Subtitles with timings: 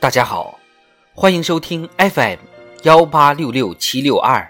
[0.00, 0.56] 大家好，
[1.12, 2.38] 欢迎收听 FM
[2.84, 4.48] 幺八六六七六二。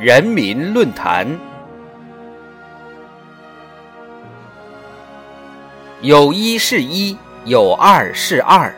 [0.00, 1.26] 人民论坛，
[6.00, 8.72] 有一是一，有二是二。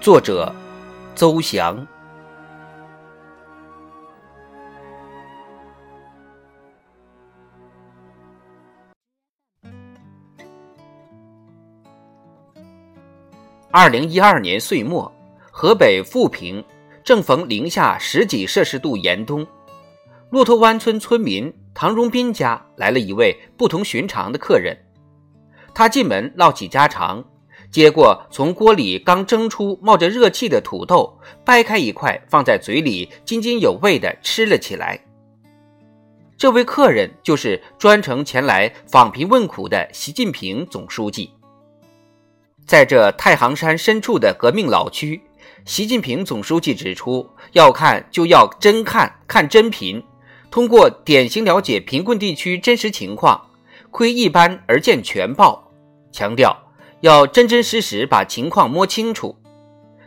[0.00, 0.50] 作者：
[1.14, 1.86] 邹翔。
[13.70, 15.12] 二零一二年岁末，
[15.50, 16.64] 河北富平。
[17.04, 19.46] 正逢零下十几摄氏度严冬，
[20.30, 24.74] 骆驼湾村村民唐荣斌家来了一位不同寻常的客人。
[25.74, 27.24] 他进门唠起家常，
[27.70, 34.98] 接过从锅里刚蒸出冒着热气的土豆，掰开一块放在嘴里，津津有味地吃了起来。
[36.36, 41.30] 这位客人就是专程前来访贫问苦的习近平总书记。
[42.66, 45.20] 在这太行山深处的革命老区。
[45.66, 50.02] 习近平总书记指出，要看就要真看，看真贫，
[50.50, 53.50] 通过典型了解贫困地区真实情况，
[53.90, 55.63] 窥一斑而见全豹。
[56.14, 56.56] 强调
[57.00, 59.36] 要真真实实把情况摸清楚，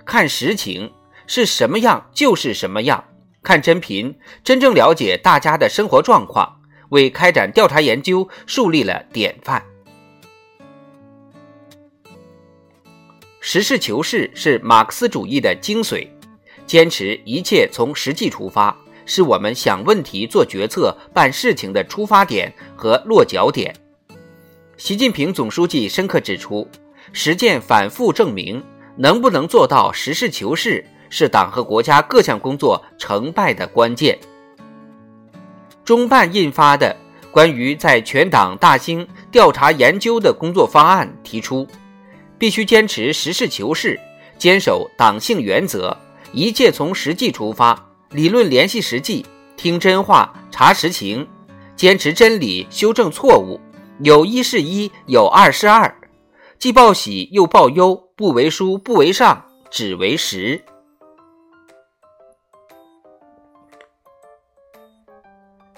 [0.05, 0.89] 看实情
[1.27, 3.03] 是什么样就是什么样，
[3.43, 9.61] 看真贫，真正了解大家的生活状况，为开展调查研究树立了典范。
[13.41, 16.07] 实事求是是马克思主义的精髓，
[16.65, 23.75] 坚持一切从实际出发，是我们想问题、做决策、办事情的出发点和落脚点。
[24.77, 26.67] 习近平总书记深刻指出，
[27.11, 28.63] 实践反复证明，
[28.95, 34.19] 能不能做到实事求是，是党和国家各项工作成败的关键。
[35.83, 36.95] 中办印发的
[37.31, 41.67] 关于在全党大兴调查研究的工作方案提出。
[42.37, 43.99] 必须坚持实事求是，
[44.37, 45.97] 坚守党性原则，
[46.31, 51.27] 一切从实际出发，理论联系实际，听真话，查实情，
[51.75, 53.59] 坚持真理，修正错误，
[53.99, 55.97] 有一是一，有二是二，
[56.59, 60.63] 既报喜又报忧，不为书，不为上，只为实。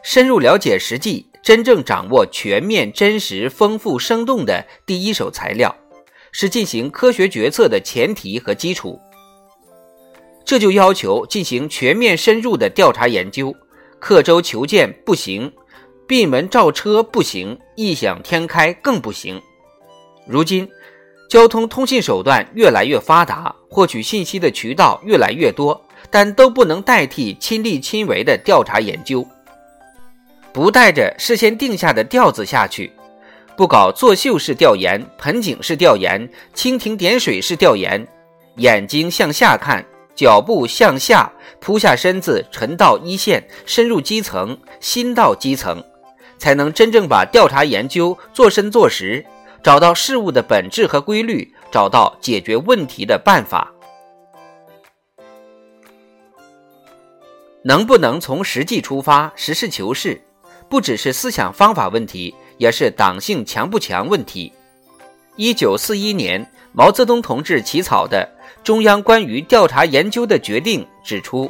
[0.04, 5.76] 深入了解实际，真正掌握全面、真实、丰富、生动的第一手材料。
[6.32, 9.00] 是进行科学决策的前提和基础，
[10.46, 13.56] 这就要求进行全面深入的调查研究。
[14.00, 15.52] 刻舟求剑不行，
[16.10, 19.40] 闭门造车不行，异想天开更不行。
[20.26, 20.68] 如今，
[21.30, 29.24] 交通通信手段越来越发达，获取信息的渠道越来越多，但都不能代替亲力亲为的调查研究。
[30.52, 32.92] 不带着事先定下的调子下去。
[33.56, 38.08] 不搞作秀式调研、盆景式调研、蜻蜓点水式调研，
[38.56, 45.84] 眼睛向下看，脚步向下，扑下身子，沉到一线，深入基层，心到基层，
[46.40, 49.24] 才能真正把调查研究做深做实，
[49.62, 53.72] 找到事物的本质和规律，找到解决问题的办法。
[57.62, 60.20] 能不能从实际出发，实事求是，
[60.70, 62.34] 不只是思想方法问题。
[62.60, 64.52] 也是党性强不强问题。
[65.38, 68.30] 一九四一年，毛泽东同志起草的
[68.66, 71.50] 《中央关于调查研究的决定》指出，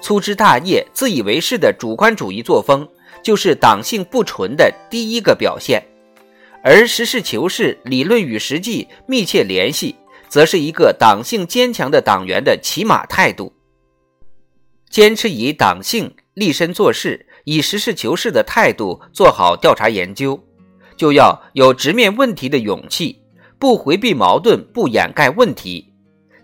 [0.00, 2.88] 粗枝大叶、自以为是的主观主义作风，
[3.24, 5.80] 就是党性不纯的第一个表现；
[6.62, 9.96] 而实事求是、理论与实际密切联系，
[10.28, 13.52] 则是一个党性坚强的党员的起码态度。
[14.88, 17.26] 坚持以党性立身做事。
[17.46, 20.42] 以实事求是的态度做好调查研究，
[20.96, 23.20] 就要有直面问题的勇气，
[23.58, 25.92] 不回避矛盾，不掩盖问题，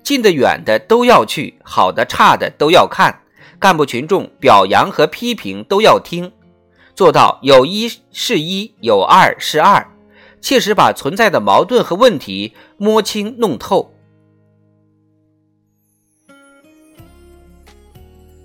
[0.03, 3.19] 近的远的都要去，好的差的都要看，
[3.59, 6.31] 干部群众表扬和批评都要听，
[7.01, 9.91] 做到有一是一，有二是二，
[10.43, 13.95] 切实把存在的矛盾和问题摸清弄透，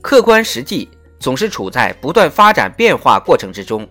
[0.02, 0.88] 客观实际。
[1.20, 3.86] 总是处在不断发展变化过程之中。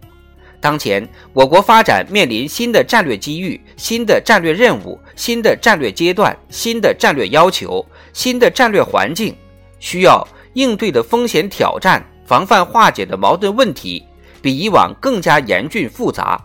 [0.62, 7.84] 当前，我国发展面临新的战略机遇、新的战略任务、新的战略阶段、新的战略要求、
[8.14, 9.36] 新的战略环境，
[9.78, 14.02] 需要应对的风险挑战、防范化解的矛盾问题，
[14.44, 16.38] 比以往更加严峻复杂。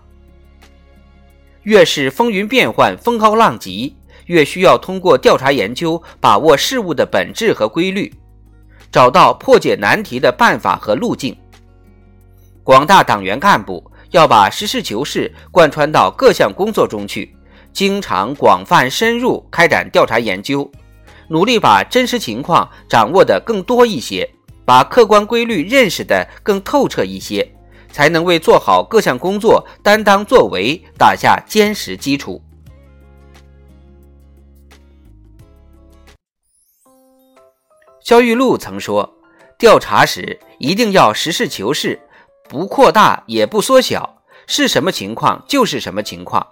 [1.63, 3.93] 越是风云变幻、风高浪急，
[4.27, 8.09] 越需要通过调查研究，把握事物的本质和规律，
[8.89, 11.35] 找到破解难题的办法和路径。
[12.63, 17.35] 广大党员干部要把实事求是贯穿到各项工作中去，
[17.73, 20.71] 经常、广泛、深入开展调查研究，
[21.27, 24.29] 努力把真实情况掌握的更多一些。
[24.63, 27.45] 把客观规律认识的更透彻一些，
[27.91, 32.41] 才能为做好各项工作担当作为打下坚实基础。
[38.01, 39.17] 肖玉禄曾说
[39.59, 41.99] ：“调查时一定要实事求是，
[42.47, 46.47] 不扩大也不缩小，是什么情况就是什么情况，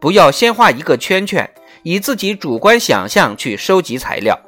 [0.00, 1.52] 不要先画一个圈圈，
[1.82, 4.38] 以自己主观想象去收集材料。”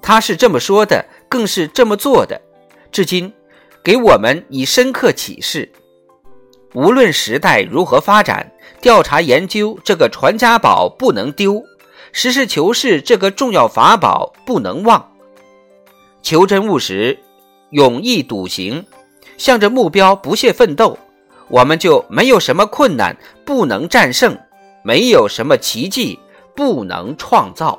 [0.00, 1.04] 他是这么说的。
[1.32, 2.38] 更是这么做的，
[2.90, 3.32] 至今
[3.82, 5.70] 给我们以深刻启示。
[6.74, 8.50] 无论时代如何发展，
[8.80, 11.62] 调查研究这个传家宝不能丢，
[12.12, 15.12] 实事求是这个重要法宝不能忘。
[16.22, 17.18] 求真务实，
[17.70, 18.86] 勇毅笃行，
[19.36, 20.96] 向着目标不懈奋斗，
[21.48, 24.38] 我们就没有什么困难不能战胜，
[24.82, 26.18] 没有什么奇迹
[26.54, 27.78] 不能创造。